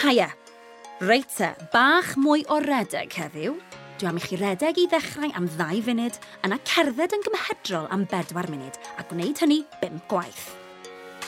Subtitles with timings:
[0.00, 0.30] Haia,
[1.04, 3.52] reit te, bach mwy o redeg heddiw.
[4.00, 6.14] Dwi am i chi redeg i ddechrau am ddau funud,
[6.46, 10.46] yna cerdded yn gymhedrol am bedwar munud, a gwneud hynny bum gwaith.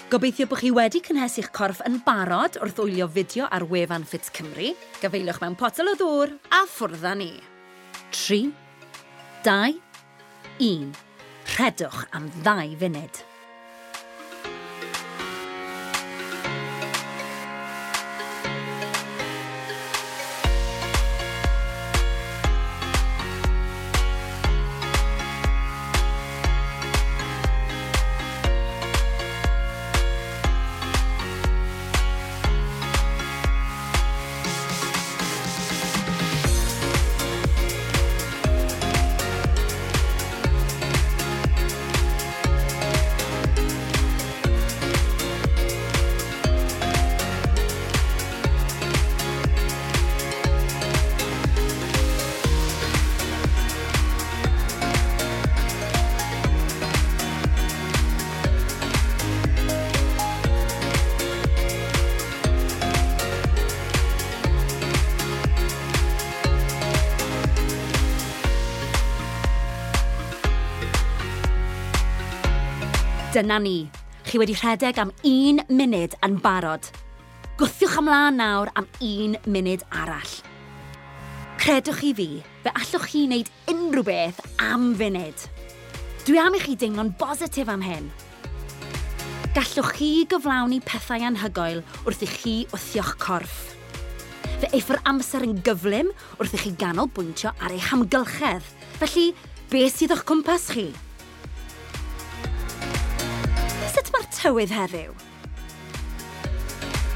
[0.09, 4.71] Gobeithio bod chi wedi cynhesu'ch corff yn barod wrth wylio fideo ar wefan Fit Cymru.
[5.05, 7.29] Gafeilwch mewn potel o ddŵr a ffwrdd â ni.
[8.17, 8.41] 3,
[9.45, 9.77] 2,
[10.65, 10.89] 1.
[11.59, 13.21] Rhedwch am ddau funud.
[73.33, 73.89] Dyna ni.
[74.29, 76.85] Chi wedi rhedeg am un munud yn barod.
[77.57, 80.33] Gwthiwch ymlaen nawr am un munud arall.
[81.57, 82.27] Credwch chi fi,
[82.61, 85.47] fe allwch chi wneud unrhyw beth am funud.
[86.27, 88.11] Dwi am i chi deimlo'n bositif am hyn.
[89.57, 93.63] Gallwch chi gyflawni pethau anhygoel wrth i chi wthio'ch corff.
[94.61, 98.69] Fe eiffer amser yn gyflym wrth i chi ganolbwyntio ar eich hamgylchedd.
[99.01, 99.31] Felly,
[99.73, 100.91] beth sydd o'ch cwmpas chi?
[104.33, 105.13] tywydd heddiw?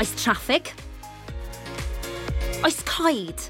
[0.00, 0.72] Oes traffig?
[2.66, 3.46] Oes coed?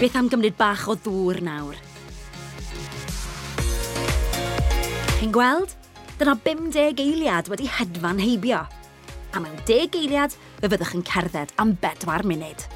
[0.00, 1.78] Beth am gymryd bach o ddŵr nawr?
[5.16, 5.72] Chi'n gweld?
[6.16, 8.64] Dyna 50 eiliad wedi hedfan heibio.
[9.32, 12.66] A mewn 10 eiliad, fe fyddwch yn cerdded am bedwar munud.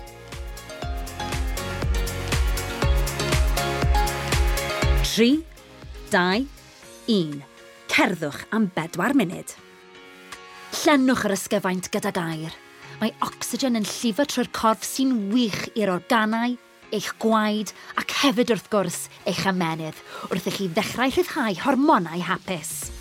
[5.11, 5.33] Tri,
[6.13, 6.45] dau,
[7.11, 7.50] un
[7.91, 9.55] cerddwch am bedwar munud.
[10.81, 12.55] Llenwch yr ysgyfaint gyda gair.
[13.01, 16.55] Mae ocsigen yn llifo trwy'r corff sy'n wych i'r organau,
[16.95, 19.99] eich gwaed ac hefyd wrth gwrs eich ymenydd
[20.31, 23.00] wrth i chi ddechrau rhyddhau hormonau hapus.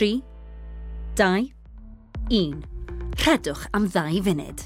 [0.00, 0.22] 3,
[1.16, 1.52] 2,
[2.30, 2.62] 1.
[3.20, 4.62] Rhedwch am ddau funud.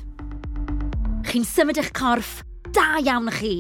[1.26, 3.56] Chi'n symud eich corff, da iawn chi!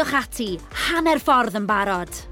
[0.00, 0.46] Cofiwch ati,
[0.88, 2.29] hanner ffordd yn barod.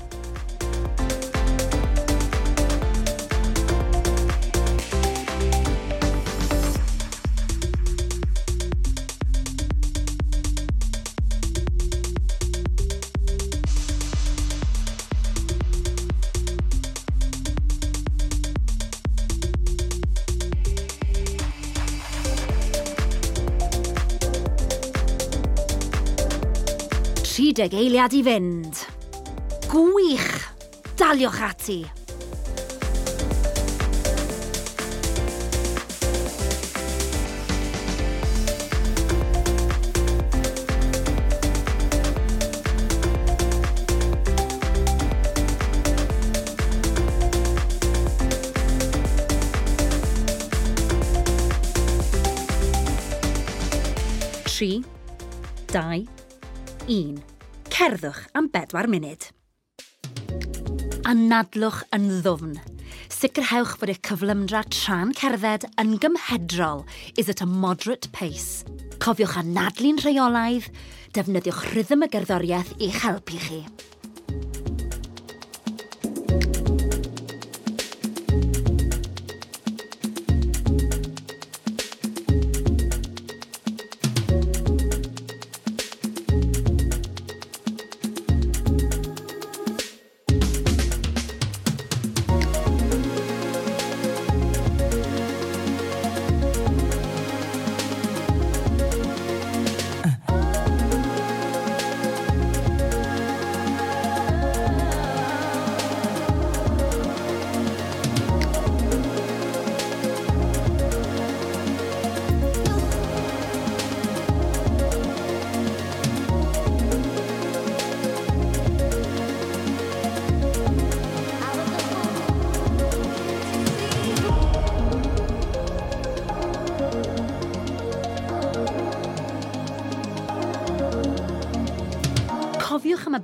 [27.59, 28.85] deg eiliad i fynd.
[29.67, 30.35] Gwych!
[30.99, 31.81] Daliwch ati!
[54.59, 54.83] tri,
[55.71, 56.03] dau,
[56.87, 57.38] un.
[57.79, 59.29] Cerddwch am bedwar munud.
[61.07, 62.57] Anadlwch yn ddwfn.
[63.15, 66.83] Sicrhewch fod eich cyflymdra tra'n cerdded yn gymhedrol
[67.15, 68.67] is at a moderate pace.
[68.99, 70.67] Cofiwch anadlu'n rheolaidd,
[71.15, 73.61] defnyddiwch rhythm y gerddoriaeth i'ch helpu chi.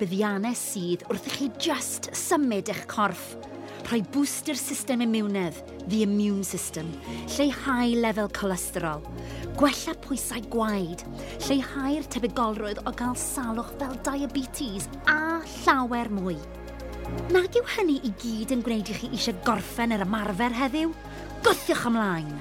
[0.05, 3.35] buddiannau sydd wrth i chi just symud eich corff.
[3.85, 5.57] Rhoi bwst i'r system immunedd,
[5.89, 6.91] the immune system,
[7.35, 9.05] lleihau lefel cholesterol,
[9.61, 11.05] gwella pwysau gwaed,
[11.47, 16.37] lleihau'r tebygolrwydd o gael salwch fel diabetes a llawer mwy.
[17.33, 20.93] Nag yw hynny i gyd yn gwneud i chi eisiau gorffen yr ymarfer heddiw?
[21.45, 22.33] Gwthiwch ymlaen!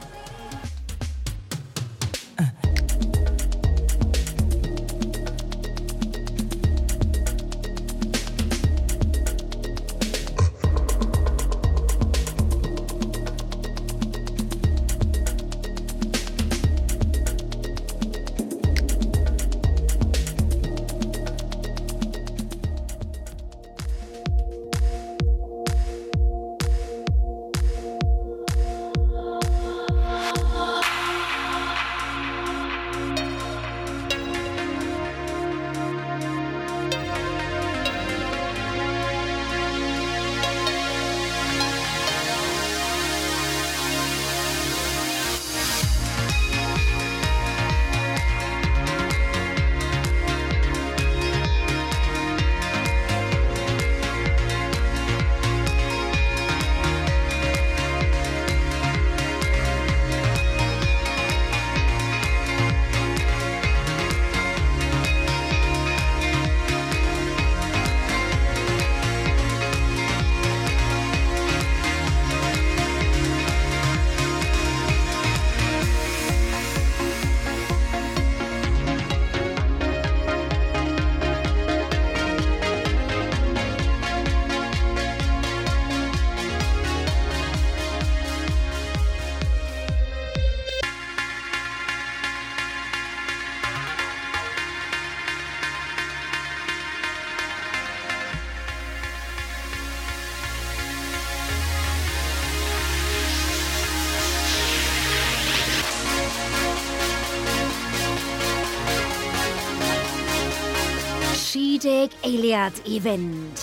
[112.33, 113.61] Iliad i fynd.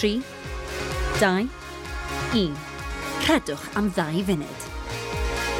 [0.00, 0.22] tri,
[1.20, 1.49] dau,
[3.40, 4.64] cadwch am ddau funud.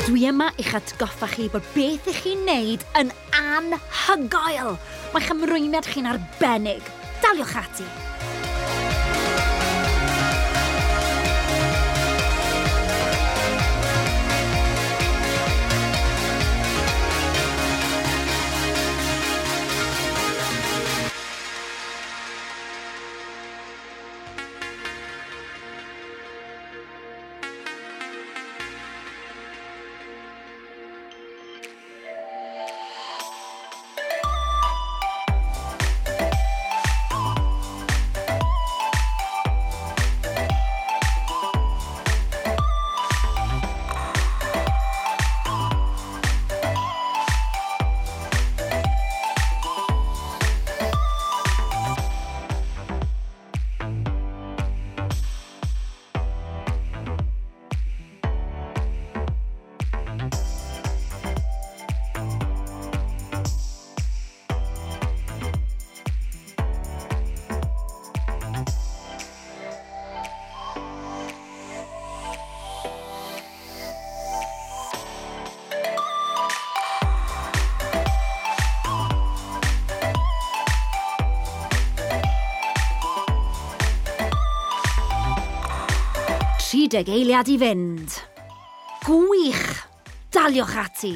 [0.06, 4.76] Dwi yma i'ch atgoffa chi bod beth ych chi'n neud yn anhygoel.
[5.14, 6.84] Mae'ch ymrwymiad chi'n arbennig.
[7.22, 8.09] Daliwch ati.
[86.90, 88.16] 30 eiliad i fynd.
[89.06, 89.86] Gwych!
[90.34, 91.14] Daliwch ati!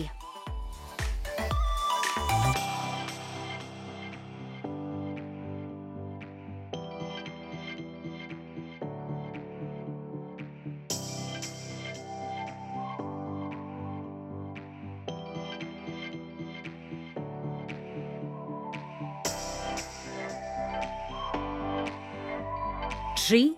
[23.24, 23.56] tri,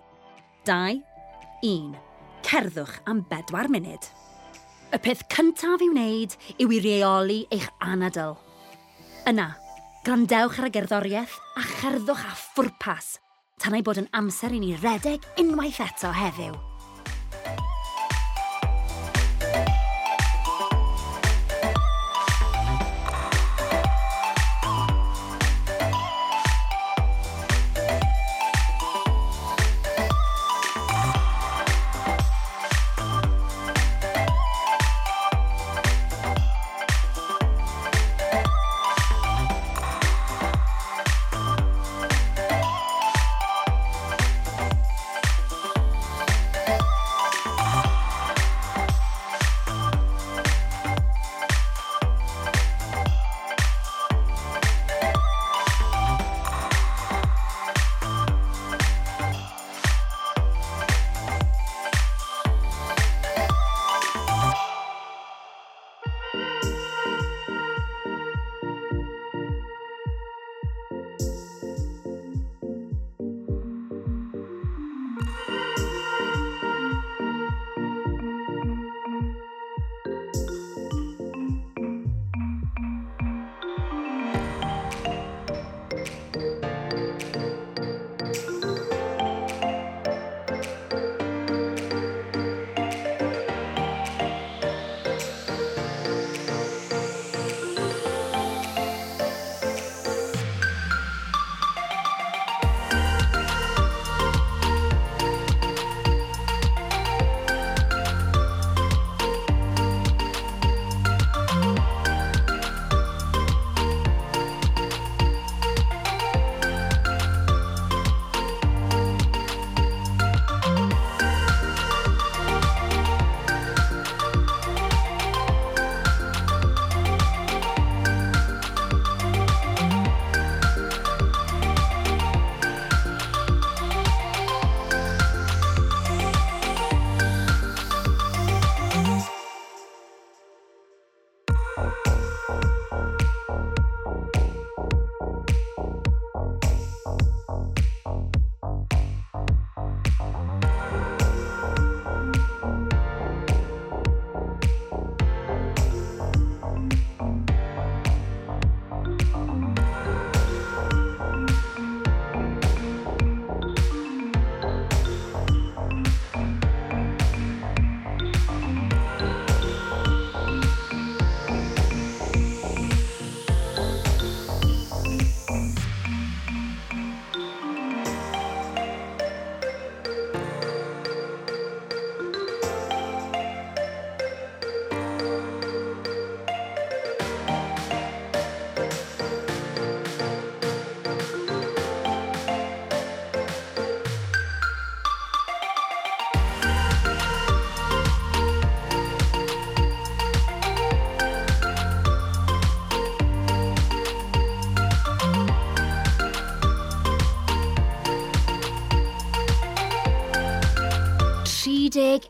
[0.64, 1.02] dau,
[1.62, 2.05] un
[2.46, 4.06] cerddwch am bedwar munud.
[4.94, 8.36] Y peth cyntaf i'w wneud yw i reoli eich anadl.
[9.26, 9.48] Yna,
[10.06, 13.16] grandewch ar y gerddoriaeth a cherddwch a phwrpas,
[13.58, 16.54] tan ei bod yn amser i ni redeg unwaith eto heddiw.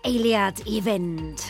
[0.06, 1.40] 30 eiliad i fynd.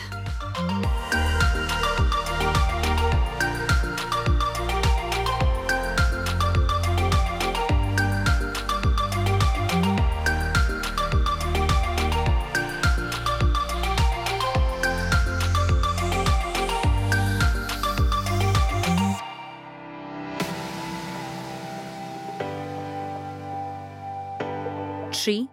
[25.11, 25.47] Tri,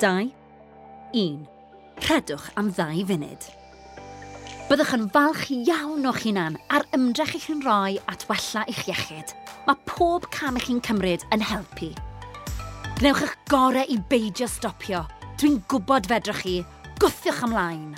[0.00, 0.30] dau,
[1.14, 1.53] un.
[2.04, 3.44] rhedwch am ddau funud.
[4.68, 9.32] Byddwch yn falch iawn o'ch hunan ar ymdrech i'ch yn rhoi at wella i'ch iechyd.
[9.64, 11.90] Mae pob cam i'ch chi'n cymryd yn helpu.
[13.00, 15.04] Gnewch eich gorau i beidio stopio.
[15.40, 16.56] Dwi'n gwybod fedrwch chi.
[17.00, 17.94] Gwthiwch ymlaen.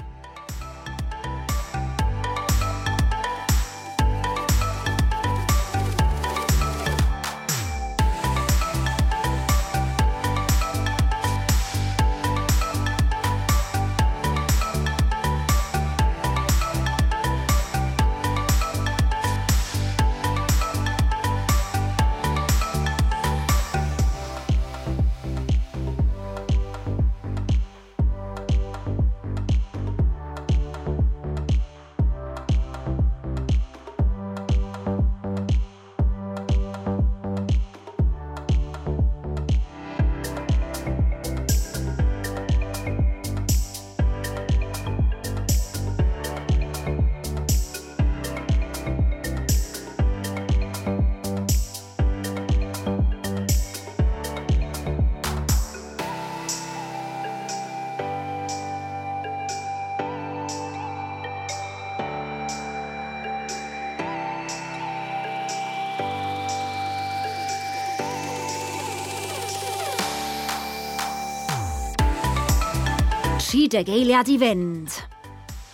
[73.69, 74.95] 30 eiliad i fynd.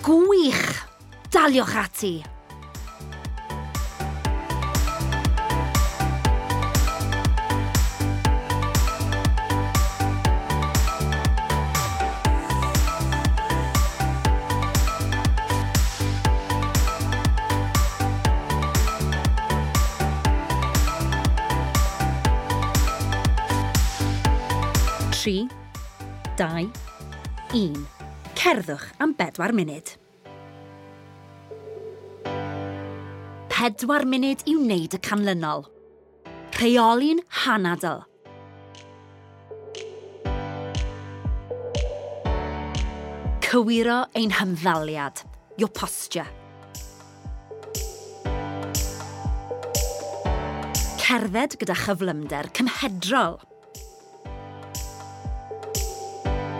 [0.01, 0.87] Gwych!
[1.29, 2.15] Daliwch ati!
[25.23, 25.47] tri,
[26.37, 26.67] dau,
[27.53, 27.87] 1.
[28.35, 29.91] Cerddwch am bedwar munud.
[33.53, 35.67] Pedwar munud i wneud y canlynol.
[36.57, 38.01] Rheoli'n hanadl.
[43.45, 45.21] Cywiro ein hymddaliad,
[45.61, 46.25] your posture.
[51.05, 53.43] Cerdded gyda chyflymder cymhedrol–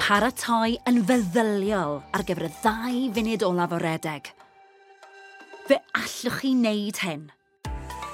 [0.03, 4.33] paratoi yn feddyliol ar gyfer y ddau funud olaf o redeg.
[5.69, 7.29] Fe allwch chi wneud hyn.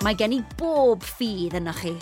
[0.05, 1.95] Mae gen i bob ffydd yna chi.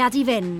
[0.00, 0.59] bwriad i fynd.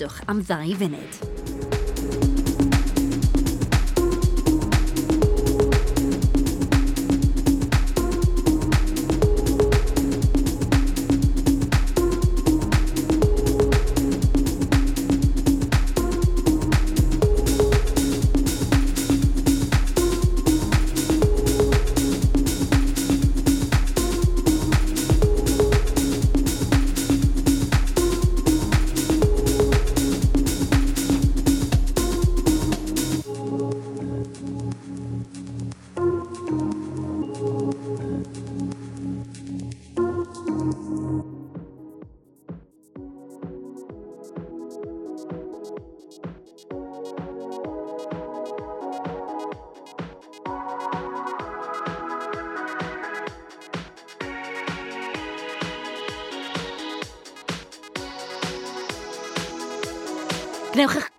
[0.00, 1.29] gwrandwch am ddau funud.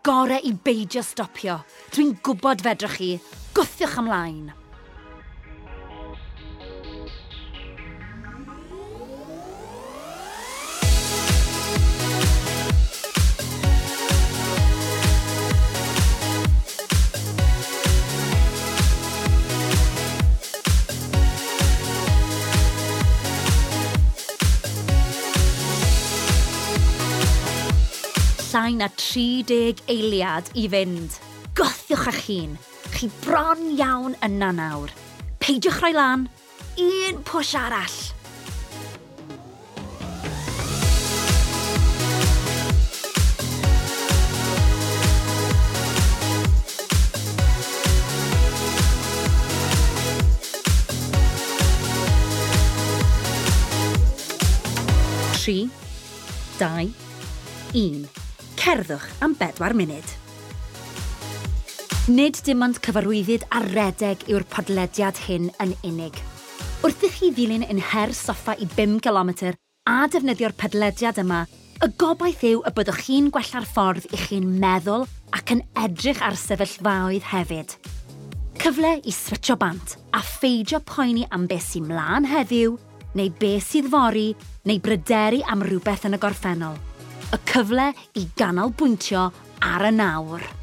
[0.04, 1.60] gorau i beidio stopio.
[1.94, 3.12] Dwi'n gwybod fedrwch chi.
[3.54, 4.61] Gwthiwch ymlaen.
[28.82, 31.20] na 30 eiliad i fynd.
[31.54, 32.56] Gothiwch eich hun.
[32.96, 34.90] Chi bron iawn yna nawr.
[35.38, 36.26] Peidiwch rhoi lan.
[36.82, 38.00] Un pwys arall.
[55.42, 55.70] tri,
[56.60, 56.90] dau,
[57.74, 58.21] un
[58.62, 60.06] cerddwch am bedwar munud.
[62.14, 66.18] Nid dim ond cyfarwyddyd a redeg yw'r podlediad hyn yn unig.
[66.86, 69.32] Wrth i chi ddilyn yn her soffa i 5 km
[69.90, 71.40] a defnyddio'r podlediad yma,
[71.82, 76.38] y gobaith yw y byddwch chi'n gwella'r ffordd i chi'n meddwl ac yn edrych ar
[76.38, 77.74] sefyllfaoedd hefyd.
[78.62, 82.78] Cyfle i switcho bant a pheidio poeni am beth sy'n mlaen heddiw,
[83.18, 84.30] neu beth sydd fori,
[84.70, 86.78] neu bryderu am rhywbeth yn y gorffennol–
[87.32, 89.30] y cyfle i ganolbwyntio
[89.62, 90.61] ar y nawr.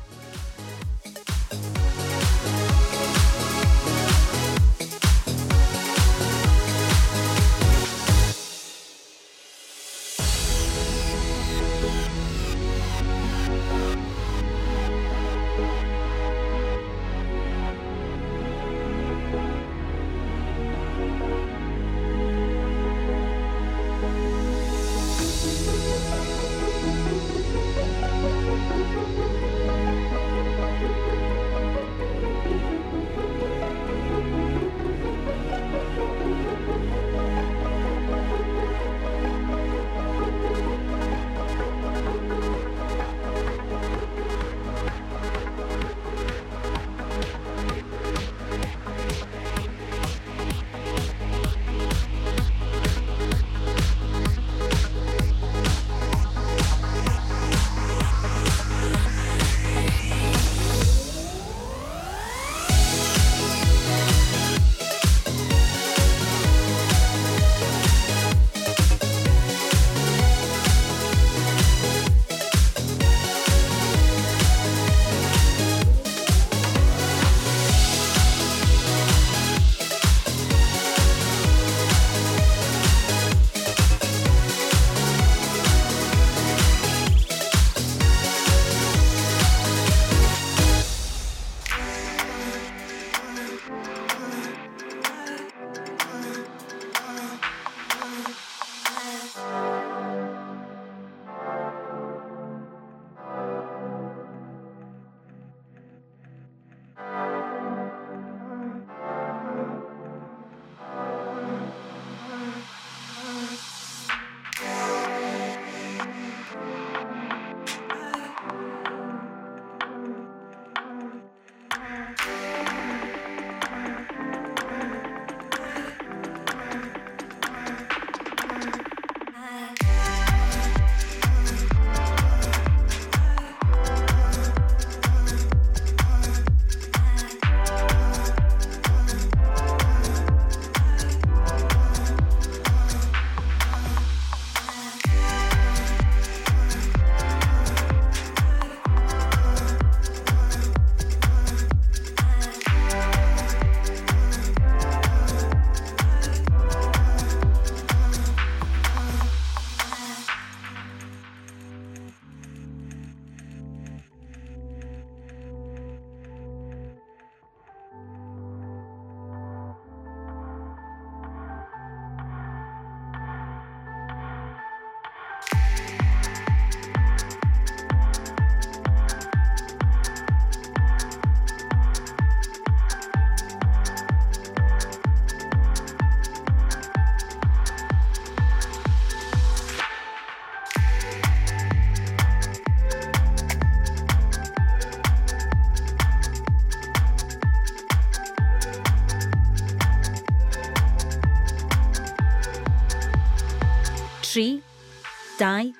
[205.38, 205.72] 2,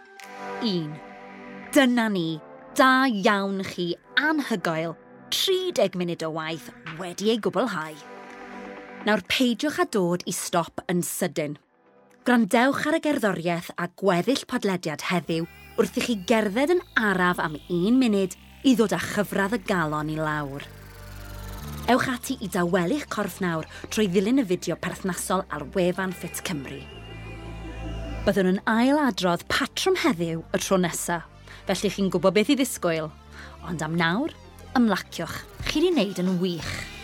[0.63, 1.01] 1.
[1.75, 2.39] Dyna ni,
[2.79, 4.93] da iawn chi anhygoel,
[5.35, 6.69] 30 munud o waith
[7.01, 7.97] wedi ei gwblhau.
[9.03, 11.57] Nawr peidiwch â dod i stop yn sydyn.
[12.23, 17.57] Gwrandewch ar y gerddoriaeth a gweddill podlediad heddiw wrth i chi gerdded yn araf am
[17.59, 20.69] un munud i ddod â chyfradd y galon i lawr.
[21.91, 26.98] Ewch ati i dawelu'ch corff nawr trwy ddilyn y fideo perthnasol ar wefan Fit Cymru.
[28.29, 31.23] Byddwn yn ailadrodd patrwm heddiw y tro nesaf,
[31.65, 33.09] felly chi'n gwybod beth i ddisgwyl.
[33.65, 34.37] Ond am nawr,
[34.77, 35.39] ymlaciwch.
[35.65, 36.98] Chi wedi wneud yn wych.